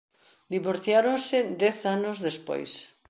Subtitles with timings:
[0.53, 2.71] Divorciáronse dez anos despois.